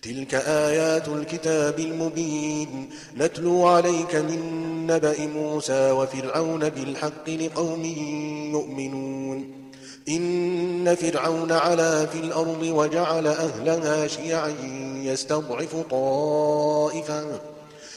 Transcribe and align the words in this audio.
تلك 0.02 0.36
آيات 0.36 1.08
الكتاب 1.08 1.79
المبين. 1.79 2.89
نتلو 3.18 3.68
عليك 3.68 4.16
من 4.16 4.39
نبأ 4.87 5.28
موسى 5.28 5.92
وفرعون 5.92 6.70
بالحق 6.70 7.29
لقوم 7.29 7.85
يؤمنون. 8.54 9.70
إن 10.10 10.96
فرعون 10.96 11.51
علا 11.51 12.06
في 12.06 12.20
الأرض 12.20 12.62
وجعل 12.63 13.28
أهلها 13.28 14.08
شيعا 14.08 14.54
يستضعف 15.04 15.76
طائفة 15.76 17.52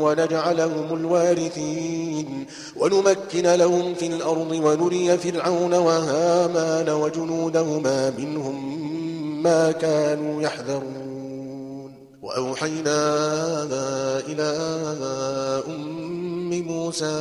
ونجعلهم 0.00 0.94
الوارثين. 0.96 2.46
ونمكن 2.76 3.42
لهم 3.42 3.94
في 3.94 4.06
الأرض 4.06 4.50
ونري 4.50 5.18
فرعون 5.18 5.74
وهامان 5.74 6.90
وجنودهما 6.90 8.10
منهم 8.18 8.88
ما 9.42 9.72
كانوا 9.72 10.42
يحذرون. 10.42 11.94
وأوحينا 12.22 13.00
إلى 14.28 14.50
أم 15.68 16.62
موسى 16.62 17.20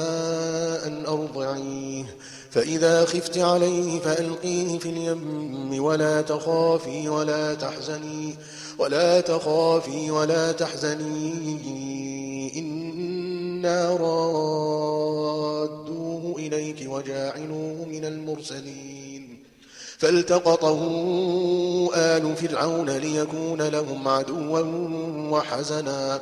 أن 0.86 1.06
أرضعيه. 1.08 2.16
فإذا 2.52 3.06
خفت 3.06 3.38
عليه 3.38 4.00
فألقيه 4.00 4.80
في 4.80 4.90
اليم. 4.90 5.84
ولا 5.84 6.22
تخافي 6.22 7.10
ولا 7.10 7.54
تحزني. 7.54 8.36
ولا 8.80 9.22
تخافي 9.22 10.12
ولا 10.12 10.52
تحزني 10.52 12.60
إنا 12.60 13.90
رادوه 13.90 15.18
إليك 16.38 16.90
وجاعلوه 16.90 17.86
من 17.90 18.06
المرسلين. 18.06 19.44
فالتقطه 19.98 20.80
آل 21.96 22.36
فرعون 22.36 22.90
ليكون 22.90 23.62
لهم 23.62 24.08
عدوا 24.08 24.60
وحزنا. 25.32 26.22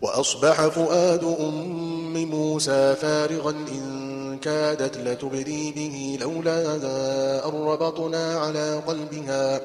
وأصبح 0.00 0.66
فؤاد 0.66 1.24
أم 1.24 2.24
موسى 2.24 2.94
فارغا 2.94 3.50
إن 3.50 4.38
كادت 4.42 4.96
لتبدي 4.96 5.72
به 5.72 6.18
لولا 6.20 6.74
أن 7.44 7.52
ربطنا 7.52 8.38
على 8.38 8.82
قلبها 8.86 9.60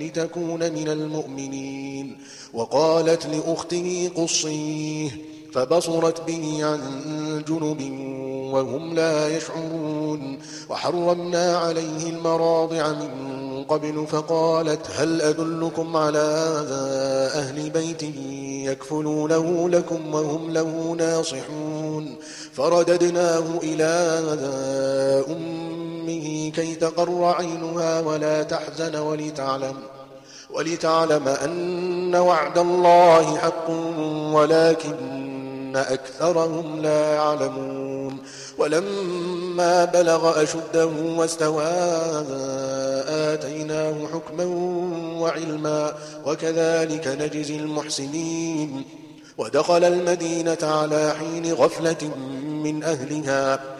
لتكون 0.00 0.72
من 0.72 0.88
المؤمنين. 0.88 2.18
وقالت 2.52 3.26
لأخته 3.26 4.10
قصيه 4.16 5.10
فبصرت 5.52 6.26
به 6.26 6.58
عن 6.62 6.80
جنب 7.48 7.80
وهم 8.54 8.94
لا 8.94 9.36
يشعرون. 9.36 10.38
وحرمنا 10.68 11.58
عليه 11.58 12.10
المراضع 12.10 12.88
من 12.88 13.64
قبل 13.64 14.06
فقالت 14.06 14.86
هل 14.94 15.22
أدلكم 15.22 15.96
على 15.96 16.18
أهل 17.34 17.70
بيت 17.70 18.02
يكفلونه 18.70 19.68
لكم 19.68 20.14
وهم 20.14 20.50
له 20.50 20.96
ناصحون؟ 20.98 22.16
فرددناه 22.52 23.44
إلى 23.62 24.20
أمه 25.28 26.50
كي 26.50 26.74
تقر 26.74 27.24
عينها 27.24 28.00
ولا 28.00 28.42
تحزن 28.42 28.96
ولتعلم 28.96 29.76
ولتعلم 30.50 31.28
أن 31.28 32.16
وعد 32.16 32.58
الله 32.58 33.36
حق 33.36 33.70
ولكن 34.34 35.29
أكثرهم 35.76 36.82
لا 36.82 37.14
يعلمون. 37.14 38.18
ولما 38.58 39.84
بلغ 39.84 40.42
أشده 40.42 40.86
واستوى 40.86 41.64
آتيناه 43.08 44.06
حكما 44.06 44.44
وعلما 45.20 45.92
وكذلك 46.26 47.08
نجزي 47.08 47.56
المحسنين. 47.56 48.84
ودخل 49.38 49.84
المدينة 49.84 50.58
على 50.62 51.14
حين 51.18 51.52
غفلة 51.52 52.10
من 52.64 52.84
أهلها. 52.84 53.79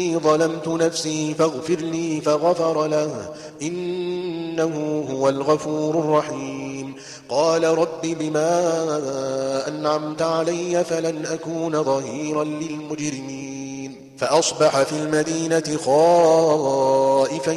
إني 0.00 0.18
ظلمت 0.18 0.68
نفسي 0.68 1.34
فاغفر 1.34 1.74
لي 1.74 2.20
فغفر 2.20 2.86
له 2.86 3.28
إنه 3.62 5.04
هو 5.10 5.28
الغفور 5.28 5.98
الرحيم. 5.98 6.94
قال 7.28 7.64
رب 7.64 8.00
بما 8.02 8.78
أنعمت 9.68 10.22
علي 10.22 10.84
فلن 10.84 11.26
أكون 11.26 11.82
ظهيرا 11.82 12.44
للمجرمين. 12.44 13.96
فأصبح 14.18 14.82
في 14.82 14.92
المدينة 14.92 15.78
خائفا 15.84 17.52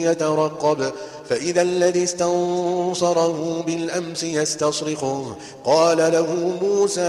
يترقب. 0.00 0.92
فإذا 1.28 1.62
الذي 1.62 2.04
استنصره 2.04 3.62
بالأمس 3.66 4.22
يستصرخه. 4.24 5.36
قال 5.64 5.96
له 5.98 6.56
موسى 6.62 7.00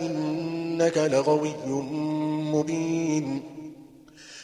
إنك 0.00 0.98
لغوي 0.98 1.54
مبين. 2.52 3.51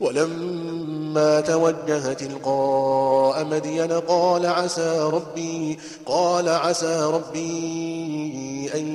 ولما 0.00 1.40
توجه 1.40 2.12
تلقاء 2.12 3.44
مدين 3.44 3.92
قال 3.92 4.46
عسى 4.46 5.10
ربي 5.12 5.78
قال 6.06 6.48
عسى 6.48 7.10
ربي 7.12 8.70
أن 8.74 8.86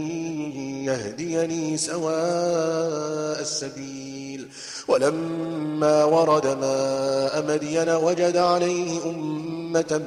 يهديني 0.86 1.78
سواء 1.78 3.42
السبيل. 3.42 4.48
ولما 4.88 6.04
ورد 6.04 6.48
ماء 6.48 7.46
مدين 7.48 7.90
وجد 7.90 8.38
عليه 8.38 9.10
أمة 9.10 10.02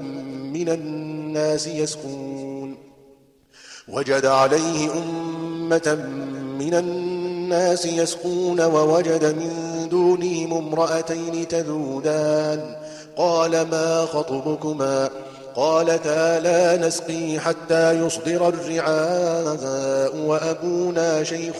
من 0.53 0.69
الناس 0.69 1.67
يسكون 1.67 2.77
وجد 3.89 4.27
عليه 4.27 4.93
أمة 4.93 6.07
من 6.59 6.75
الناس 6.75 7.87
يسقون 7.87 8.61
ووجد 8.61 9.25
من 9.25 9.70
دونهم 9.91 10.55
امرأتين 10.55 11.49
تذودان. 11.49 12.77
قال 13.17 13.51
ما 13.51 14.07
خطبكما؟ 14.07 15.11
قالتا 15.57 16.41
لا 16.41 16.89
نسقي 16.89 17.41
حتى 17.41 18.07
يصدر 18.07 18.49
الرعاء 18.49 20.17
وأبونا 20.17 21.25
شيخ 21.25 21.57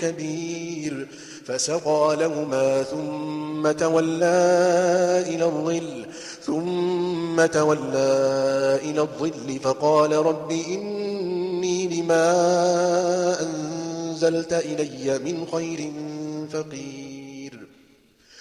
كبير. 0.00 1.08
فسقى 1.46 2.16
لهما 2.20 2.82
ثم 2.82 3.70
تولى 3.70 4.26
إلى 5.26 5.44
الظل 5.44 6.06
ثم 6.42 7.46
تولى 7.46 8.80
إلى 8.84 9.00
الظل 9.00 9.58
فقال 9.62 10.12
رب 10.12 10.50
إني 10.50 12.02
لما 12.02 12.32
أنزلت 13.40 14.52
إلي 14.52 15.18
من 15.18 15.46
خير 15.52 15.92
فقير. 16.52 17.15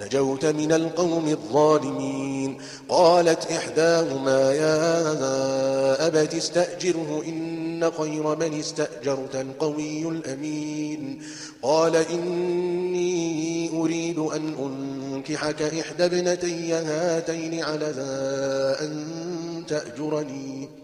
نجوت 0.00 0.44
من 0.44 0.72
القوم 0.72 1.28
الظالمين. 1.28 2.58
قالت 2.88 3.50
إحداهما 3.50 4.52
يا 4.52 6.06
أبت 6.06 6.34
استأجره 6.34 7.22
إن 7.26 7.90
خير 7.98 8.36
من 8.36 8.58
استأجرت 8.58 9.34
القوي 9.34 10.08
الأمين. 10.08 11.22
قال 11.62 11.96
إني 11.96 13.70
أريد 13.80 14.18
أن 14.18 14.54
أنكحك 14.58 15.62
إحدى 15.62 16.04
ابنتي 16.04 16.72
هاتين 16.72 17.62
على 17.62 17.94
أن 18.80 19.04
تأجرني. 19.68 20.83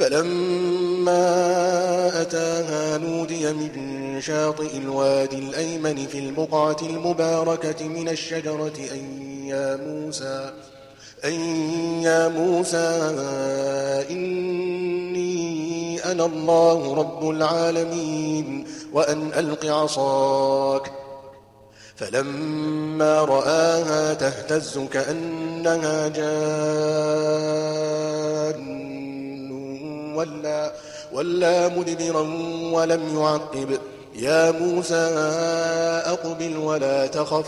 فلما 0.00 1.42
أتاها 2.22 2.98
نودي 2.98 3.52
من 3.52 4.20
شاطئ 4.20 4.76
الوادي 4.76 5.38
الأيمن 5.38 6.06
في 6.06 6.18
البقعة 6.18 6.76
المباركة 6.82 7.88
من 7.88 8.08
الشجرة 8.08 8.72
أن 8.92 9.22
يا 9.46 9.76
موسى 9.76 10.52
أن 11.24 11.32
يا 12.02 12.28
موسى 12.28 13.14
إني 14.10 16.04
أنا 16.12 16.24
الله 16.24 16.94
رب 16.94 17.30
العالمين 17.30 18.66
وأن 18.92 19.32
ألق 19.38 19.66
عصاك. 19.66 20.92
فلما 21.96 23.20
رآها 23.20 24.14
تهتز 24.14 24.78
كأنها 24.78 26.08
جان. 26.08 27.20
ولا, 30.20 30.72
ولا 31.12 31.68
مدبرا 31.68 32.20
ولم 32.72 33.18
يعقب. 33.18 33.78
يا 34.16 34.50
موسى 34.50 35.10
أقبل 36.06 36.56
ولا 36.56 37.06
تخف 37.06 37.46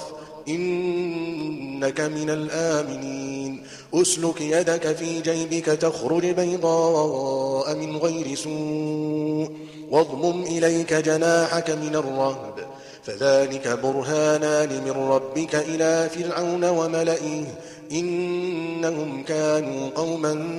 إنك 0.48 2.00
من 2.00 2.30
الآمنين. 2.30 3.62
أسلك 3.94 4.40
يدك 4.40 4.96
في 4.96 5.20
جيبك 5.20 5.66
تخرج 5.66 6.26
بيضاء 6.26 7.74
من 7.74 7.96
غير 7.96 8.34
سوء. 8.34 9.50
واضمم 9.90 10.42
إليك 10.42 10.94
جناحك 10.94 11.70
من 11.70 11.96
الرهب. 11.96 12.54
فذلك 13.02 13.69
برهانان 13.69 14.69
من 14.84 14.90
ربك 14.90 15.54
إلى 15.54 16.10
فرعون 16.14 16.64
وملئه. 16.64 17.44
إنهم 17.93 19.22
كانوا 19.22 19.91
قوما 19.91 20.58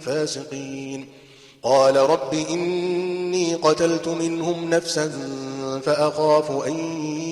فاسقين. 0.00 1.23
قال 1.64 1.96
رب 1.96 2.34
إني 2.34 3.54
قتلت 3.54 4.08
منهم 4.08 4.70
نفسا 4.70 5.10
فأخاف 5.84 6.66
أن 6.66 6.76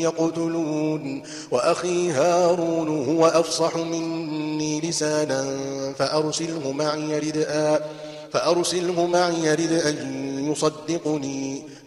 يقتلون 0.01 1.23
وأخي 1.51 2.11
هارون 2.11 3.07
هو 3.09 3.27
أفصح 3.27 3.77
مني 3.77 4.81
لسانا 4.81 5.45
فأرسله 5.99 6.73
معي 6.73 7.19
ردءا 7.19 7.81
فأرسله 8.33 9.07
معي 9.07 9.55
ردءا 9.55 9.97
يصدقني 10.51 11.63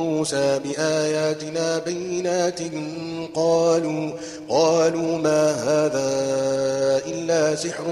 موسى 0.00 0.60
بآياتنا 0.64 1.78
بينات 1.78 2.60
قالوا 3.34 4.10
قالوا 4.48 5.18
ما 5.18 5.42
هذا 5.68 6.10
إلا 7.06 7.54
سحر 7.54 7.84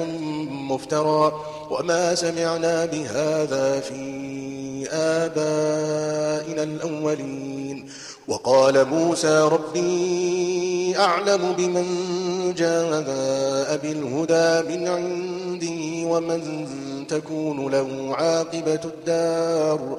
مفترى 0.70 1.32
وما 1.70 2.14
سمعنا 2.14 2.84
بهذا 2.84 3.80
في 3.80 4.02
آبائنا 4.92 6.62
الأولين. 6.62 7.88
وقال 8.28 8.84
موسى 8.84 9.40
ربي 9.40 10.94
أعلم 10.98 11.42
بمن 11.58 11.86
جاء 12.54 13.76
بالهدى 13.82 14.48
من 14.68 14.88
عندي 14.88 16.04
ومن 16.04 16.40
تكون 17.08 17.58
له 17.72 17.88
عاقبة 18.16 18.80
الدار. 18.84 19.98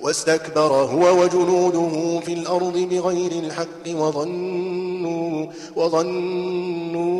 واستكبر 0.00 0.72
هو 0.72 1.22
وجنوده 1.22 2.20
في 2.20 2.32
الأرض 2.32 2.78
بغير 2.78 3.32
الحق 3.32 3.88
وظنوا, 3.88 5.46
وظنوا 5.76 7.16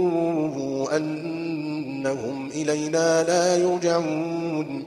أنهم 0.97 2.49
إلينا 2.49 3.23
لا 3.23 3.57
يرجعون. 3.57 4.85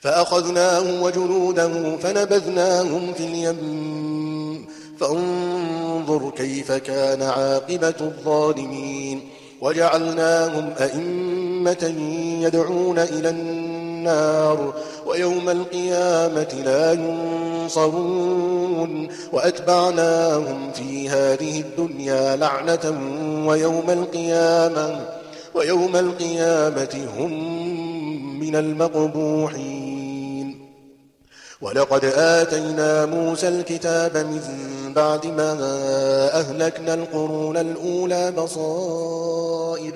فأخذناه 0.00 1.02
وجنوده 1.02 1.96
فنبذناهم 1.96 3.12
في 3.12 3.24
اليم. 3.24 4.66
فانظر 5.00 6.30
كيف 6.30 6.72
كان 6.72 7.22
عاقبة 7.22 7.94
الظالمين. 8.00 9.20
وجعلناهم 9.60 10.72
أئمة 10.80 11.94
يدعون 12.42 12.98
إلى 12.98 13.28
النار. 13.28 13.61
ويوم 15.06 15.50
القيامة 15.50 16.62
لا 16.64 16.92
ينصرون 16.92 18.42
وأتبعناهم 19.32 20.72
في 20.72 21.08
هذه 21.08 21.60
الدنيا 21.60 22.36
لعنة 22.36 23.00
ويوم 23.48 23.90
القيامة 23.90 25.00
ويوم 25.54 25.96
القيامة 25.96 27.08
هم 27.18 27.32
من 28.40 28.56
المقبوحين 28.56 29.92
ولقد 31.60 32.04
آتينا 32.04 33.06
موسى 33.06 33.48
الكتاب 33.48 34.16
من 34.16 34.40
بعد 34.94 35.26
ما 35.26 35.52
أهلكنا 36.40 36.94
القرون 36.94 37.56
الأولى 37.56 38.30
بصائر, 38.30 39.92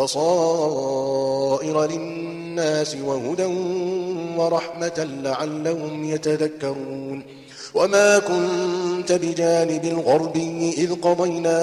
بصائر 0.00 1.84
للناس 1.84 2.39
وهدى 3.04 3.44
ورحمة 4.36 5.08
لعلهم 5.22 6.04
يتذكرون. 6.04 7.22
وما 7.74 8.18
كنت 8.18 9.12
بجانب 9.12 9.84
الغرب 9.84 10.36
إذ 10.78 10.94
قضينا 10.94 11.60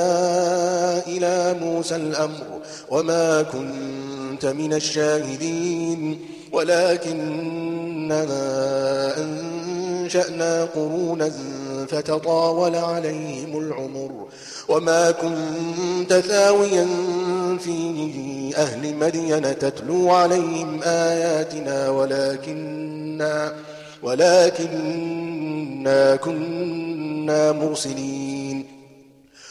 إلى 1.08 1.56
موسى 1.62 1.96
الأمر 1.96 2.46
وما 2.90 3.42
كنت 3.42 4.46
من 4.46 4.74
الشاهدين. 4.74 6.20
ولكننا 6.52 8.24
أنشأنا 10.08 10.66
قرونا 10.76 11.32
فتطاول 11.88 12.76
عليهم 12.76 13.58
العمر 13.58 14.28
وما 14.68 15.12
كنت 15.12 16.14
ثاويا 16.14 16.88
في 17.60 18.54
أهل 18.58 18.96
مدين 18.96 19.60
تتلو 19.60 20.12
عليهم 20.12 20.80
آياتنا 20.84 21.90
ولكننا 21.90 23.54
ولكننا 24.04 25.06
كنا 26.16 27.52
مرسلين. 27.52 28.66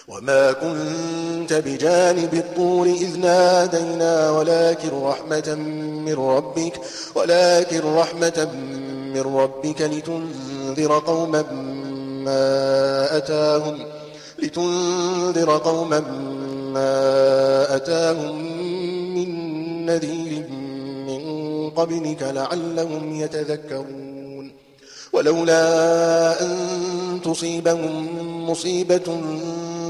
وما 0.08 0.52
كنت 0.52 1.52
بجانب 1.52 2.34
الطور 2.34 2.86
إذ 2.86 3.18
نادينا 3.18 4.30
ولكن 4.30 4.88
رحمة 5.02 5.54
من 6.04 6.14
ربك 6.14 6.72
ولكن 7.14 7.80
رحمة 7.80 8.48
من 8.54 8.95
ربك 9.18 9.82
لتنذر 9.82 10.98
قوما 10.98 11.42
ما 12.24 13.16
أتاهم 13.16 13.78
لتنذر 14.38 15.56
قوما 15.56 16.00
ما 16.74 17.76
أتاهم 17.76 18.36
من 19.14 19.28
نذير 19.86 20.48
من 21.06 21.70
قبلك 21.70 22.22
لعلهم 22.22 23.14
يتذكرون 23.14 24.52
ولولا 25.12 26.42
أن 26.42 26.50
تصيبهم 27.24 28.06
مصيبة 28.50 29.20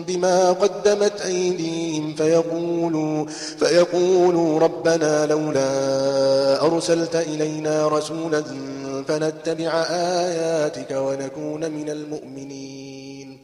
بما 0.07 0.53
قدمت 0.53 1.21
أيديهم 1.21 2.15
فيقولوا, 2.15 3.27
فيقولوا 3.59 4.61
ربنا 4.61 5.27
لولا 5.27 6.63
أرسلت 6.63 7.17
إلينا 7.17 7.89
رسولا 7.89 8.45
فنتبع 9.09 9.85
آياتك 9.91 10.91
ونكون 10.91 11.71
من 11.71 11.91
المؤمنين. 11.91 13.39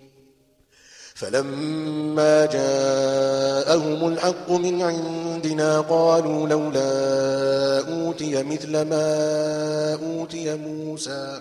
فلما 1.14 2.46
جاءهم 2.46 4.08
الحق 4.08 4.50
من 4.50 4.82
عندنا 4.82 5.80
قالوا 5.80 6.48
لولا 6.48 6.88
أوتي 7.88 8.42
مثل 8.42 8.72
ما 8.82 9.98
أوتي 10.02 10.56
موسى. 10.56 11.40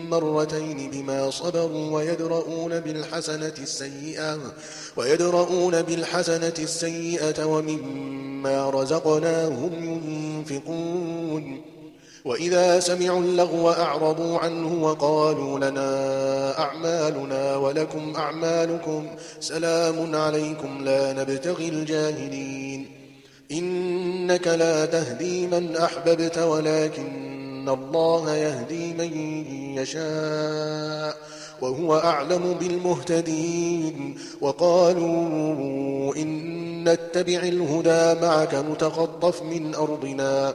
مرتين 0.11 0.91
بما 0.91 1.29
صبروا 1.29 1.91
ويدرؤون 1.91 2.79
بالحسنة 2.79 3.53
السيئة 3.59 4.39
ويدرؤون 4.97 5.81
بالحسنة 5.81 6.53
السيئة 6.59 7.45
ومما 7.45 8.69
رزقناهم 8.69 9.71
ينفقون. 9.83 11.61
وإذا 12.25 12.79
سمعوا 12.79 13.19
اللغو 13.19 13.69
أعرضوا 13.69 14.39
عنه 14.39 14.83
وقالوا 14.83 15.59
لنا 15.59 16.59
أعمالنا 16.59 17.55
ولكم 17.55 18.13
أعمالكم 18.15 19.07
سلام 19.39 20.15
عليكم 20.15 20.85
لا 20.85 21.13
نبتغي 21.13 21.69
الجاهلين. 21.69 22.91
إنك 23.51 24.47
لا 24.47 24.85
تهدي 24.85 25.47
من 25.47 25.75
أحببت 25.75 26.37
ولكن 26.37 27.40
الله 27.69 28.35
يهدي 28.35 28.93
من 28.93 29.13
يشاء 29.77 31.17
وهو 31.61 31.97
أعلم 31.97 32.53
بالمهتدين 32.59 34.17
وقالوا 34.41 36.15
إن 36.15 36.83
نتبع 36.89 37.39
الهدى 37.39 38.21
معك 38.21 38.55
نتخطف 38.55 39.43
من 39.43 39.75
أرضنا 39.75 40.53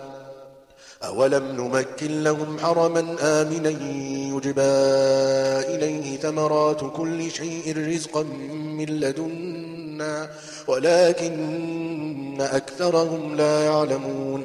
أولم 1.05 1.45
نمكن 1.45 2.23
لهم 2.23 2.59
حرما 2.59 3.17
آمنا 3.21 3.71
يجبى 4.35 4.77
إليه 5.75 6.17
ثمرات 6.17 6.81
كل 6.97 7.31
شيء 7.31 7.77
رزقا 7.77 8.23
من 8.53 8.87
لدن 8.87 9.77
الحسنى 10.03 10.29
ولكن 10.67 12.41
أكثرهم 12.41 13.37
لا 13.37 13.65
يعلمون 13.65 14.45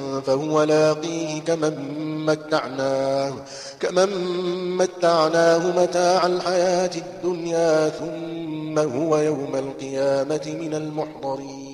فهو 0.21 0.63
لاقيه 0.63 1.41
كمن 1.41 1.75
متعناه 2.25 3.33
كمن 3.79 4.09
متعناه 4.77 5.81
متاع 5.81 6.25
الحياة 6.25 6.91
الدنيا 6.95 7.89
ثم 7.89 8.79
هو 8.79 9.17
يوم 9.17 9.55
القيامة 9.55 10.55
من 10.61 10.73
المحضرين. 10.73 11.71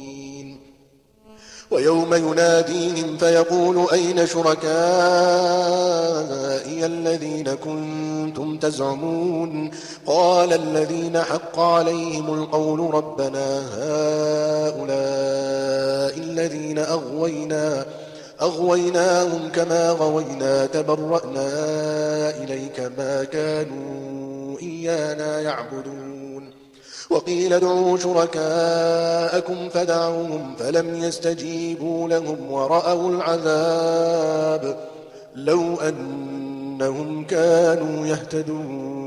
ويوم 1.72 2.14
يناديهم 2.14 3.18
فيقول 3.18 3.88
أين 3.94 4.28
شركائي 4.28 4.68
الذين 6.86 7.54
كنتم 7.54 8.58
تزعمون؟ 8.58 9.72
قال 10.06 10.54
الذين 10.54 11.22
حق 11.22 11.60
عليهم 11.60 12.34
القول 12.34 12.94
ربنا 12.94 13.60
هؤلاء 13.74 15.08
الذين 16.18 16.80
أغوينا 16.80 17.86
أغويناهم 18.42 19.50
كما 19.50 19.90
غوينا 19.90 20.66
تبرأنا 20.66 21.50
إليك 22.30 22.80
ما 22.98 23.24
كانوا 23.24 24.60
إيانا 24.60 25.42
يعبدون. 25.42 26.54
وقيل 27.10 27.54
ادعوا 27.54 27.98
شركاءكم 27.98 29.70
فدعوهم 29.70 30.56
فلم 30.56 30.96
يستجيبوا 31.04 32.10
لهم 32.10 32.52
ورأوا 32.52 33.10
العذاب 33.10 34.78
لو 35.36 35.76
أنهم 35.76 37.26
كانوا 37.26 38.08
يهتدون. 38.08 39.07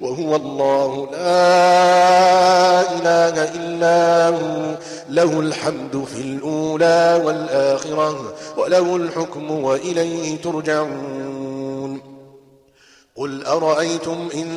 وهو 0.00 0.36
الله 0.36 1.08
لا 1.12 2.80
إله 2.80 3.54
إلا 3.54 4.28
هو. 4.28 4.76
له 5.10 5.40
الحمد 5.40 6.04
في 6.14 6.20
الأولى 6.20 7.22
والآخرة 7.24 8.34
وله 8.56 8.96
الحكم 8.96 9.64
وإليه 9.64 10.36
ترجعون. 10.36 12.00
قل 13.16 13.46
أرأيتم 13.46 14.28
إن 14.34 14.48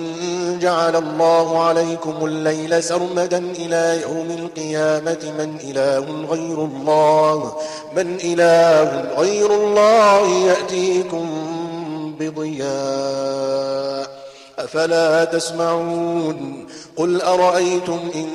جعل 0.62 0.96
الله 0.96 1.64
عليكم 1.64 2.26
الليل 2.26 2.84
سرمدا 2.84 3.38
إلى 3.38 4.02
يوم 4.02 4.28
القيامة 4.40 5.34
من 5.38 5.58
إله 5.64 6.26
غير 6.30 6.66
الله؟ 6.66 7.54
من 7.96 8.18
إله 8.24 9.06
غير 9.18 9.54
الله 9.54 10.28
يأتيكم 10.28 11.28
بضياء. 12.20 14.21
أفلا 14.60 15.26
تسمعون 15.26 16.68
قل 16.96 17.22
أرأيتم 17.22 18.00
إن 18.16 18.28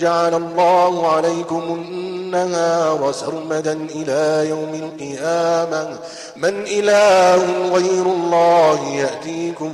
جعل 0.00 0.34
الله 0.34 1.08
عليكم 1.08 1.62
النهار 1.62 3.12
سرمدا 3.12 3.72
إلى 3.72 4.48
يوم 4.48 4.74
القيامة؟ 4.74 5.98
من 6.36 6.64
إله 6.66 7.68
غير 7.68 8.06
الله 8.06 8.88
يأتيكم 8.88 9.72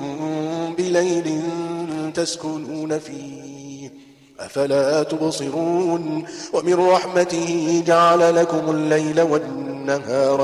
بليل 0.78 1.42
تسكنون 2.14 2.98
فيه. 2.98 3.92
أفلا 4.40 5.02
تبصرون؟ 5.02 6.24
ومن 6.52 6.74
رحمته 6.74 7.82
جعل 7.86 8.36
لكم 8.36 8.70
الليل 8.70 9.20
والنهار 9.20 9.67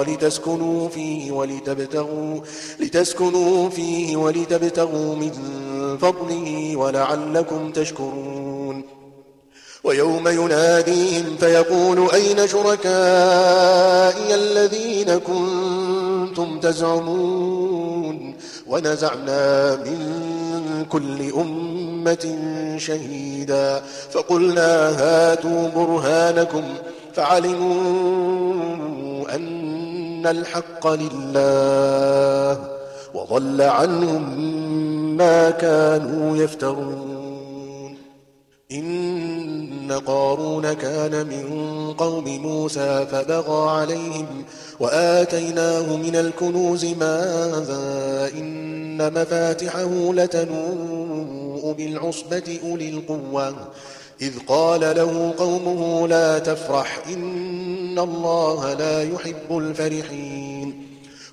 لتسكنوا 0.09 0.89
فيه 0.89 1.33
ولتبتغوا, 1.33 2.41
لتسكنوا 2.81 3.69
فيه 3.69 4.17
ولتبتغوا 4.17 5.15
من 5.15 5.33
فضله 5.99 6.77
ولعلكم 6.77 7.73
تشكرون. 7.73 8.85
ويوم 9.85 10.29
يناديهم 10.29 11.37
فيقول 11.41 12.11
أين 12.11 12.49
شركائي 12.49 14.35
الذين 14.35 15.19
كنتم 15.19 16.61
تزعمون؟ 16.61 18.35
ونزعنا 18.67 19.77
من 19.77 20.87
كل 20.89 21.33
أمة 21.33 22.39
شهيدا. 22.79 23.83
فقلنا 24.11 24.89
هاتوا 24.89 25.69
برهانكم 25.69 26.63
فعلموا 27.15 28.65
أن 29.35 30.27
الحق 30.27 30.87
لله 30.87 32.75
وضل 33.15 33.63
عنهم 33.63 34.39
ما 35.17 35.51
كانوا 35.51 36.37
يفترون. 36.37 37.97
قارون 39.93 40.73
كان 40.73 41.27
من 41.27 41.47
قوم 41.99 42.25
موسى 42.43 43.07
فبغى 43.13 43.71
عليهم 43.71 44.45
وآتيناه 44.81 45.97
من 45.97 46.17
الكنوز 46.17 46.85
ماذا 46.85 48.31
إن 48.35 49.13
مفاتحه 49.13 50.13
لتنوء 50.13 51.73
بالعصبة 51.73 52.59
أولي 52.65 52.89
القوة. 52.89 53.55
إذ 54.23 54.33
قال 54.49 54.81
له 54.81 55.35
قومه 55.39 56.09
لا 56.09 56.39
تفرح 56.39 57.03
إن 57.09 57.99
الله 57.99 58.73
لا 58.73 59.03
يحب 59.03 59.59
الفرحين. 59.59 60.54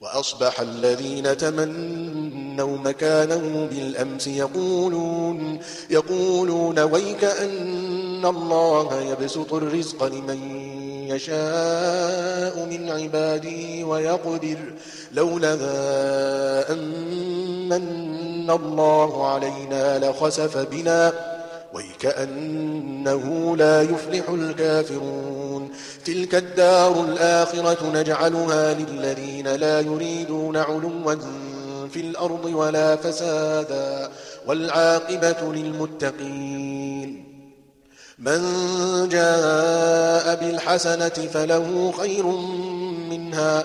وأصبح 0.00 0.60
الذين 0.60 1.36
تمنوا 1.36 2.78
مكانه 2.78 3.68
بالأمس 3.72 4.26
يقولون 4.26 5.60
يقولون 5.90 6.78
ويك 6.78 7.24
أن 7.24 8.26
الله 8.26 9.00
يبسط 9.02 9.54
الرزق 9.54 10.04
لمن 10.04 10.70
يشاء 11.08 12.66
من 12.66 12.90
عباده 12.90 13.86
ويقدر 13.86 14.58
لولا 15.12 15.54
أن 16.72 18.50
الله 18.50 19.26
علينا 19.26 19.98
لخسف 19.98 20.58
بنا. 20.58 21.39
ويكأنه 21.74 23.56
لا 23.56 23.82
يفلح 23.82 24.28
الكافرون 24.28 25.70
تلك 26.04 26.34
الدار 26.34 27.04
الآخرة 27.04 27.92
نجعلها 27.94 28.74
للذين 28.74 29.48
لا 29.48 29.80
يريدون 29.80 30.56
علوا 30.56 31.14
في 31.92 32.00
الأرض 32.00 32.44
ولا 32.44 32.96
فسادا 32.96 34.10
والعاقبة 34.46 35.52
للمتقين 35.52 37.30
من 38.18 38.40
جاء 39.08 40.34
بالحسنة 40.34 41.28
فله 41.34 41.92
خير 41.98 42.26
منها 43.10 43.64